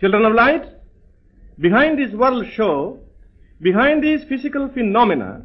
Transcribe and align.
Children 0.00 0.24
of 0.24 0.32
light, 0.32 0.64
behind 1.58 1.98
this 1.98 2.12
world 2.14 2.46
show, 2.54 2.98
behind 3.60 4.02
these 4.02 4.24
physical 4.24 4.68
phenomena, 4.68 5.42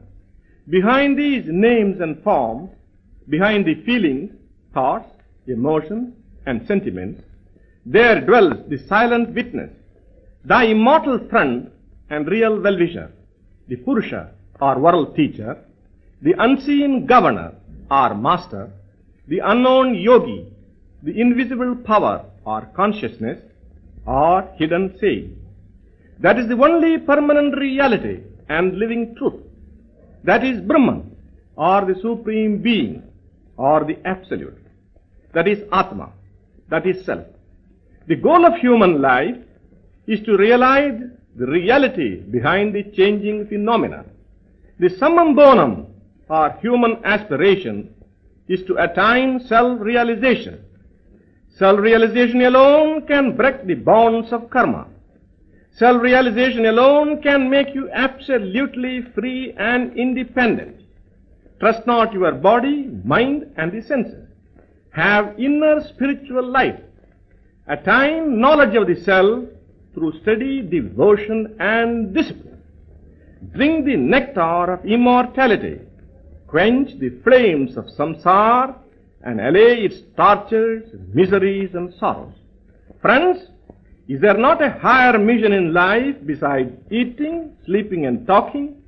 behind 0.69 1.19
these 1.19 1.43
names 1.47 1.99
and 1.99 2.23
forms, 2.23 2.69
behind 3.27 3.65
the 3.65 3.75
feelings, 3.83 4.31
thoughts, 4.73 5.11
emotions, 5.47 6.13
and 6.45 6.65
sentiments, 6.67 7.21
there 7.85 8.21
dwells 8.21 8.53
the 8.69 8.77
silent 8.87 9.35
witness, 9.35 9.71
the 10.45 10.61
immortal 10.61 11.19
friend 11.27 11.69
and 12.09 12.25
real 12.27 12.57
well-wisher, 12.61 13.11
the 13.67 13.75
Purusha 13.75 14.31
or 14.61 14.79
world 14.79 15.17
teacher, 15.17 15.57
the 16.21 16.33
unseen 16.39 17.05
governor 17.05 17.53
or 17.91 18.15
master, 18.15 18.71
the 19.27 19.39
unknown 19.39 19.95
yogi, 19.95 20.47
the 21.03 21.19
invisible 21.19 21.75
power 21.75 22.25
or 22.45 22.61
consciousness, 22.73 23.41
or 24.05 24.49
hidden 24.57 24.97
saying. 24.99 25.37
That 26.19 26.39
is 26.39 26.47
the 26.47 26.55
only 26.55 26.97
permanent 26.99 27.57
reality 27.57 28.21
and 28.49 28.77
living 28.77 29.15
truth. 29.15 29.41
That 30.23 30.43
is 30.43 30.61
Brahman, 30.61 31.15
or 31.55 31.85
the 31.85 31.95
Supreme 32.01 32.61
Being, 32.61 33.03
or 33.57 33.83
the 33.83 33.97
Absolute. 34.05 34.57
That 35.33 35.47
is 35.47 35.59
Atma. 35.71 36.11
That 36.69 36.85
is 36.87 37.05
Self. 37.05 37.25
The 38.07 38.15
goal 38.15 38.45
of 38.45 38.55
human 38.55 39.01
life 39.01 39.35
is 40.07 40.21
to 40.21 40.37
realize 40.37 40.99
the 41.35 41.47
reality 41.47 42.17
behind 42.17 42.73
the 42.73 42.83
changing 42.95 43.47
phenomena. 43.47 44.05
The 44.79 44.89
summum 44.89 45.35
bonum, 45.35 45.87
or 46.29 46.57
human 46.61 46.97
aspiration, 47.03 47.93
is 48.47 48.63
to 48.63 48.77
attain 48.77 49.39
self-realization. 49.39 50.63
Self-realization 51.57 52.41
alone 52.41 53.07
can 53.07 53.35
break 53.35 53.65
the 53.65 53.75
bonds 53.75 54.33
of 54.33 54.49
karma. 54.49 54.87
Self-realization 55.77 56.65
alone 56.65 57.21
can 57.21 57.49
make 57.49 57.73
you 57.73 57.89
absolutely 57.91 59.03
free 59.13 59.53
and 59.57 59.97
independent. 59.97 60.81
Trust 61.61 61.87
not 61.87 62.11
your 62.11 62.33
body, 62.33 62.89
mind, 63.05 63.53
and 63.55 63.71
the 63.71 63.81
senses. 63.81 64.27
Have 64.91 65.39
inner 65.39 65.81
spiritual 65.87 66.45
life. 66.45 66.79
Attain 67.67 68.39
knowledge 68.39 68.75
of 68.75 68.87
the 68.87 69.01
self 69.03 69.45
through 69.93 70.19
steady 70.21 70.61
devotion 70.61 71.55
and 71.59 72.13
discipline. 72.13 72.61
Drink 73.53 73.85
the 73.85 73.95
nectar 73.95 74.73
of 74.73 74.85
immortality. 74.85 75.79
Quench 76.47 76.99
the 76.99 77.11
flames 77.23 77.77
of 77.77 77.85
samsara 77.85 78.75
and 79.23 79.39
allay 79.39 79.83
its 79.85 80.01
tortures, 80.15 80.83
miseries, 81.13 81.73
and 81.73 81.93
sorrows. 81.95 82.33
Friends, 83.01 83.47
is 84.07 84.21
there 84.21 84.37
not 84.37 84.61
a 84.61 84.69
higher 84.69 85.17
mission 85.17 85.51
in 85.51 85.73
life 85.73 86.15
besides 86.25 86.71
eating, 86.91 87.55
sleeping, 87.65 88.05
and 88.05 88.27
talking? 88.27 88.81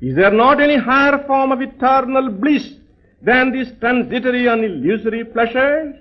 Is 0.00 0.16
there 0.16 0.32
not 0.32 0.60
any 0.60 0.76
higher 0.76 1.24
form 1.26 1.52
of 1.52 1.62
eternal 1.62 2.30
bliss 2.30 2.74
than 3.22 3.52
these 3.52 3.72
transitory 3.80 4.46
and 4.48 4.64
illusory 4.64 5.24
pleasures? 5.24 5.94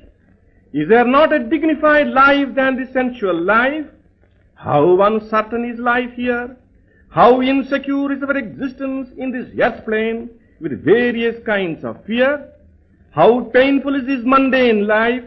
Is 0.73 0.89
there 0.89 1.05
not 1.05 1.31
a 1.31 1.39
dignified 1.39 2.07
life 2.07 2.53
than 2.55 2.75
the 2.75 2.91
sensual 2.91 3.39
life? 3.39 3.85
How 4.55 5.01
uncertain 5.01 5.63
is 5.69 5.79
life 5.79 6.11
here? 6.15 6.57
How 7.09 7.41
insecure 7.41 8.11
is 8.11 8.23
our 8.23 8.35
existence 8.35 9.09
in 9.17 9.31
this 9.31 9.47
earth 9.61 9.85
plane 9.85 10.29
with 10.59 10.83
various 10.83 11.41
kinds 11.45 11.85
of 11.85 12.03
fear? 12.05 12.51
How 13.15 13.49
painful 13.53 13.95
is 13.95 14.05
this 14.05 14.25
mundane 14.25 14.87
life? 14.87 15.23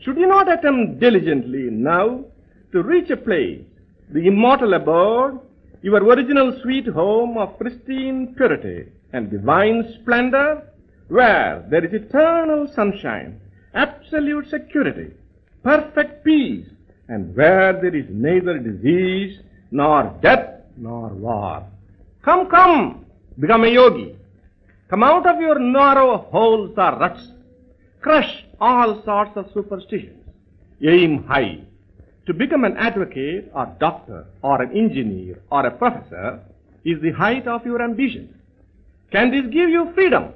Should 0.00 0.16
you 0.16 0.26
not 0.26 0.50
attempt 0.50 0.98
diligently 0.98 1.70
now 1.70 2.24
to 2.72 2.82
reach 2.82 3.08
a 3.10 3.16
place, 3.16 3.62
the 4.10 4.26
immortal 4.26 4.74
abode, 4.74 5.38
your 5.80 6.02
original 6.02 6.58
sweet 6.60 6.88
home 6.88 7.38
of 7.38 7.56
pristine 7.56 8.34
purity 8.36 8.88
and 9.12 9.30
divine 9.30 9.94
splendor, 10.00 10.68
where 11.06 11.64
there 11.70 11.84
is 11.84 11.92
eternal 11.92 12.66
sunshine, 12.74 13.40
absolute 13.74 14.50
security, 14.50 15.14
perfect 15.62 16.24
peace, 16.24 16.66
and 17.06 17.32
where 17.36 17.74
there 17.74 17.94
is 17.94 18.06
neither 18.10 18.58
disease, 18.58 19.38
nor 19.70 20.18
death, 20.20 20.62
nor 20.76 21.10
war. 21.10 21.64
Come, 22.24 22.50
come, 22.50 23.06
become 23.38 23.62
a 23.62 23.68
yogi. 23.68 24.16
Come 24.88 25.02
out 25.02 25.26
of 25.26 25.40
your 25.40 25.58
narrow 25.58 26.18
holes 26.30 26.72
or 26.76 26.98
ruts. 26.98 27.28
Crush 28.00 28.44
all 28.60 29.02
sorts 29.04 29.32
of 29.36 29.50
superstitions. 29.54 30.24
Aim 30.82 31.24
high. 31.24 31.60
To 32.26 32.34
become 32.34 32.64
an 32.64 32.76
advocate 32.76 33.50
or 33.54 33.74
doctor 33.80 34.26
or 34.42 34.60
an 34.62 34.76
engineer 34.76 35.40
or 35.50 35.66
a 35.66 35.70
professor 35.70 36.40
is 36.84 37.00
the 37.00 37.12
height 37.12 37.46
of 37.46 37.64
your 37.64 37.82
ambition. 37.82 38.34
Can 39.10 39.30
this 39.30 39.44
give 39.44 39.70
you 39.70 39.92
freedom? 39.94 40.32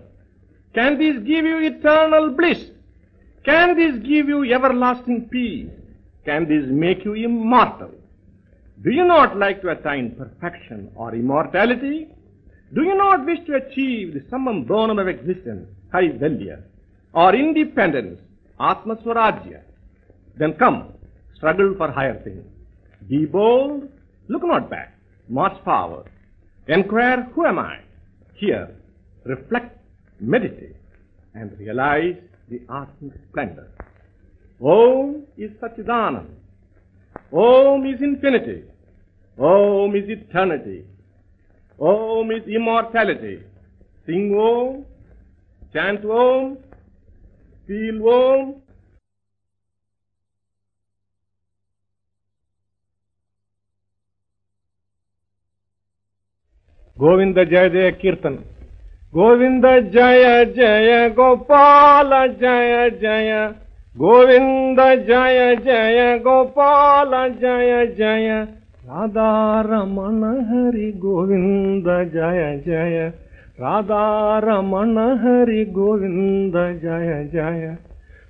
Can 0.74 0.98
this 0.98 1.16
give 1.16 1.44
you 1.44 1.58
eternal 1.58 2.30
bliss? 2.30 2.64
Can 3.44 3.76
this 3.76 3.96
give 4.06 4.28
you 4.28 4.44
everlasting 4.52 5.28
peace? 5.30 5.70
Can 6.24 6.48
this 6.48 6.64
make 6.68 7.04
you 7.04 7.14
immortal? 7.14 7.90
Do 8.82 8.90
you 8.90 9.04
not 9.04 9.36
like 9.36 9.60
to 9.62 9.70
attain 9.70 10.14
perfection 10.14 10.90
or 10.94 11.14
immortality? 11.14 12.08
Do 12.74 12.82
you 12.82 12.96
not 12.96 13.24
wish 13.24 13.38
to 13.46 13.54
achieve 13.54 14.12
the 14.12 14.22
summum 14.30 14.64
bonum 14.64 14.98
of 14.98 15.08
existence, 15.08 15.68
Kaivalya, 15.92 16.62
or 17.14 17.34
independence, 17.34 18.20
Atma 18.60 18.96
Swarajya? 18.96 19.62
Then 20.36 20.52
come, 20.54 20.92
struggle 21.34 21.74
for 21.78 21.90
higher 21.90 22.22
things. 22.22 22.44
Be 23.08 23.24
bold, 23.24 23.88
look 24.28 24.42
not 24.44 24.68
back, 24.68 24.94
march 25.28 25.56
forward. 25.64 26.10
Inquire, 26.66 27.22
who 27.34 27.46
am 27.46 27.58
I? 27.58 27.78
Here, 28.34 28.74
reflect, 29.24 29.78
meditate, 30.20 30.76
and 31.34 31.58
realize 31.58 32.16
the 32.50 32.60
Atmic 32.68 33.14
splendor. 33.30 33.68
Om 34.60 35.24
is 35.38 35.50
Satchidanand. 35.52 36.28
Om 37.32 37.86
is 37.86 38.02
infinity. 38.02 38.64
Om 39.38 39.94
is 39.94 40.08
eternity. 40.08 40.84
Om 41.78 42.30
is 42.32 42.42
immortality. 42.48 43.38
Sing 44.06 44.34
Om, 44.34 44.84
chant 45.72 46.04
Om, 46.04 46.56
feel 47.68 48.02
Om. 48.02 48.54
Govind 56.96 57.38
जय 57.50 57.68
जय 57.70 57.90
कीर्तन 58.00 58.34
गोविंद 59.14 59.66
जय 59.94 60.44
जय 60.56 61.08
गोपाल 61.16 62.10
जय 62.40 62.90
जय 63.02 63.30
गोविंद 63.96 64.80
जय 65.06 65.54
जय 65.64 66.18
गोपाल 66.24 67.12
जय 67.34 67.86
जय 67.98 68.46
राधारमण 68.90 70.22
हरि 70.24 70.92
गोविंद 70.92 71.84
जय 72.14 72.62
जय। 72.66 73.12
राधारमण 73.60 74.98
हरि 74.98 75.64
गोविंद 75.64 76.52
जय 76.52 77.28
जय। 77.32 77.76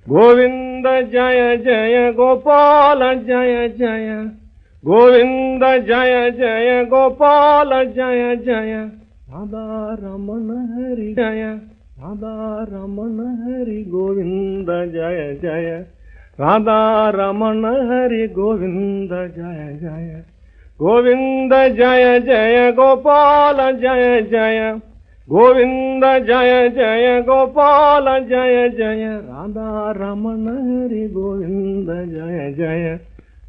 गोविंद 0.09 0.83
जय 0.87 1.57
जय। 1.57 2.11
गोपाल 2.11 2.99
जय 3.19 3.69
जय। 3.69 4.29
गोविंद 4.85 5.63
जय 5.63 6.31
जय। 6.31 6.85
गोपाल 6.85 7.69
जय 7.85 8.35
जय। 8.35 8.89
राधारमण 9.29 10.49
हरि 10.57 11.13
जय। 11.13 11.43
राधारमण 11.99 13.19
हरि 13.43 13.83
गोविंद 13.83 14.67
जय 14.69 15.39
जय। 15.41 15.85
राधारमण 16.39 17.65
हरि 17.65 18.27
गोविंद 18.27 19.09
जय 19.09 19.79
जय। 19.81 20.23
गोविंद 20.81 21.53
जय 21.53 22.19
जय 22.19 22.71
गोपाल, 22.71 23.57
जय 23.77 24.21
जय। 24.21 24.79
गोविंद 25.29 26.03
जय 26.03 26.69
जय 26.69 27.21
गोपाल, 27.21 28.23
जय 28.23 28.69
जय। 28.69 29.05
राधा 29.05 29.91
रमण 29.97 30.47
हरि 30.47 31.07
गोविंद 31.07 31.87
जय 31.87 32.53
जय। 32.57 32.99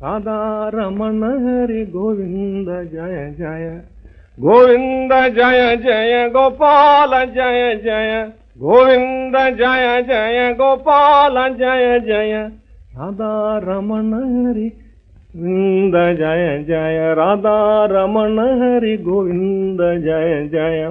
राधा 0.03 0.71
रमण 0.75 1.23
हरि 1.23 1.85
गोविंद 1.85 2.67
जय 2.69 3.35
जय। 3.39 3.81
गोविंद 4.41 5.13
जय 5.13 5.77
जय 5.77 6.29
गोपाल, 6.29 7.25
जय 7.25 7.81
जय। 7.85 8.29
गोविंद 8.59 9.37
जय 9.37 10.03
जय 10.03 10.55
गोपाल, 10.59 11.55
जय 11.55 12.01
जय। 12.01 12.49
राधा 12.99 13.59
रमण 13.59 14.13
हरि 14.13 14.73
गोविंद 15.37 15.95
जय 16.19 16.65
जय 16.69 17.15
राधा 17.15 17.85
रमण 17.85 18.39
हरि 18.39 18.97
गोविंद 18.97 19.79
जय 19.81 20.49
जय 20.53 20.91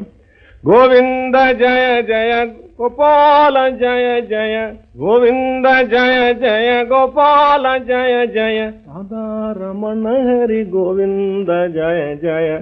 गोविंद 0.63 1.35
जय 1.35 2.01
जय 2.01 2.45
गोपाल 2.77 3.55
जय 3.71 4.21
जय 4.21 4.55
गोविंद 4.97 5.67
जय 5.91 6.33
जय 6.33 6.83
गोपाल 6.85 7.77
जय 7.79 8.25
जय 8.27 8.65
राधा 8.65 9.51
रमण 9.57 10.07
हरि 10.07 10.63
गोविंद 10.63 11.47
जय 11.75 12.15
जय 12.23 12.55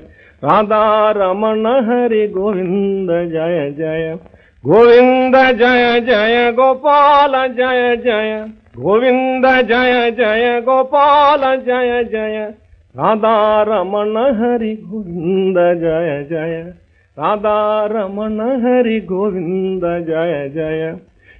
राधा 0.43 1.11
रमण 1.11 1.65
हरि 1.89 2.27
गोविंद 2.27 3.11
जय 3.31 3.69
जय 3.77 4.15
गोविंद 4.63 5.35
जय 5.35 5.99
जय 6.01 6.51
गोपाल 6.51 7.45
जय 7.47 7.95
जय 7.95 8.45
गोविंद 8.79 9.45
जय 9.45 10.11
जय 10.11 10.61
गोपाल, 10.61 11.59
जय 11.59 12.03
जय। 12.03 12.53
राधा 12.97 13.61
रमण 13.61 14.17
हरि 14.17 14.75
गोविंद 14.75 15.55
जय 15.57 16.27
जय। 16.29 16.73
राधा 17.19 17.85
रमण 17.85 18.39
हरि 18.39 18.99
गोविंद 18.99 19.81
जय 19.83 20.49
जय। 20.49 20.95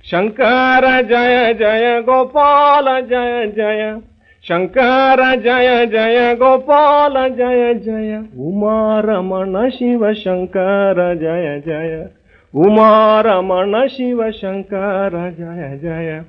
शंकर 0.06 1.02
जय 1.02 1.54
जय 1.54 2.02
गोपाल, 2.02 2.86
जय 3.02 3.48
जय। 3.48 3.98
शंकर 4.44 5.36
जय 5.36 5.86
जय 5.86 6.36
गोपाल, 6.36 7.30
जय 7.30 7.74
जय। 7.74 8.24
उमा 8.40 9.00
रमण 9.00 9.70
शिव 9.70 10.14
शंकर 10.14 11.16
जय 11.22 11.64
जय। 11.66 12.10
उमा 12.56 13.22
रमण 13.22 13.88
शिव 13.88 14.32
शंकर 14.32 15.36
जय 15.40 15.78
जय। 15.78 16.22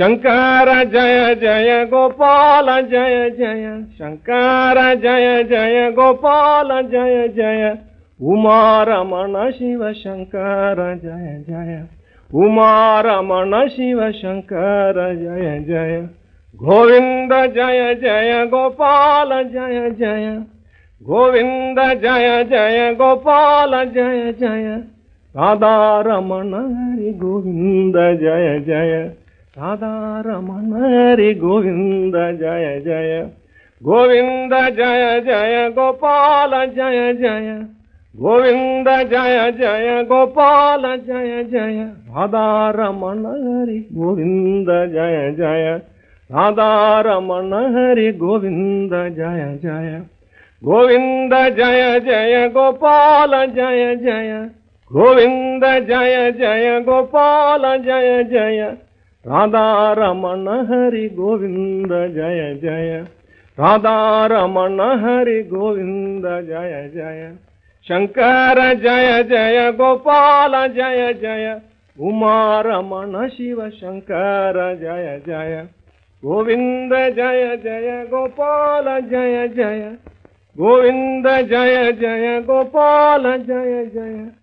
शंकर, 0.00 0.84
जय 0.84 1.34
जय, 1.34 1.84
गोपाल, 1.84 2.86
जय 2.86 3.30
जय। 3.30 3.84
शंकर, 3.94 4.94
जय 4.94 5.44
जय, 5.44 5.90
गोपाल, 5.90 6.68
जय 6.82 7.28
जय। 7.28 7.78
उमा 8.22 8.82
रमण 8.82 9.50
शिव 9.50 9.92
शंकर, 9.92 11.00
जय 11.04 11.44
जय। 11.48 11.84
उमा 12.34 13.00
रमण 13.00 13.68
शिव 13.68 14.10
शंकर, 14.10 15.14
जय 15.14 15.60
जय। 15.60 16.08
गोविंद, 16.56 17.32
जय 17.32 17.94
जय, 17.94 18.46
गोपाल, 18.46 19.28
जय 19.42 19.90
जय। 19.90 20.42
गोविंद, 21.02 21.78
जय 21.78 22.44
जय, 22.44 22.94
गोपाल, 22.94 23.84
जय 23.84 24.32
जय। 24.32 24.80
राधा 25.36 26.00
रमण 26.00 26.54
हरि 26.54 27.12
गोविंद, 27.12 27.94
जय 27.96 28.60
जय। 28.60 29.10
राधा 29.58 30.22
हरि 30.78 31.32
गोविंद 31.34 32.14
जय 32.40 32.80
जय 32.80 33.20
गोविंद 33.82 34.52
जय 34.76 35.20
जय 35.20 35.68
गोपाल 35.70 36.50
जय 36.66 37.12
जय 37.12 37.48
गोविंद 38.14 38.88
जय 39.10 39.50
जय 39.50 40.02
गोपाल 40.02 40.82
जय 40.96 41.42
जय 41.44 41.82
राधा 42.08 42.44
रमण 42.70 43.24
हरि 43.26 43.78
गोविंद 43.92 44.70
जय 44.92 45.32
जय 45.38 45.74
राधा 46.30 47.00
रमण 47.00 47.52
हरि 47.76 48.10
गोविंद 48.12 48.94
जय 49.16 49.58
जय 49.62 49.98
गोविंद 50.62 51.34
जय 51.56 51.98
जय 52.00 52.48
गोपाल 52.48 53.34
जय 53.46 53.96
जय 53.96 54.48
गोविंद 54.90 55.64
जय 55.88 56.30
जय 56.38 56.80
गोपाल 56.80 57.62
जय 57.82 58.22
जय 58.24 58.72
राधा 59.26 59.92
रमण 59.92 60.48
हरि 60.48 61.08
गोविंद 61.08 61.88
जय 61.88 62.54
जय। 62.62 63.04
राधा 63.60 64.26
रमण 64.26 64.80
हरि 64.80 65.42
गोविंद 65.42 66.22
जय 66.24 66.90
जय। 66.94 67.36
शंकर 67.88 68.74
जय 68.74 69.22
जय। 69.22 69.72
गोपाल 69.72 70.68
जय 70.68 71.12
जय। 71.12 71.60
उमा 72.00 72.60
रमण 72.60 73.28
शिव 73.28 73.68
शंकर 73.70 74.78
जय 74.80 75.22
जय। 75.26 75.66
गोविंद 76.24 76.94
जय 76.94 77.56
जय। 77.56 78.06
गोपाल 78.10 79.00
जय 79.00 79.48
जय। 79.48 79.96
गोविंद 80.58 81.28
जय 81.28 81.92
जय। 81.92 82.40
गोपाल 82.40 83.22
जय 83.22 83.84
जय 83.84 84.39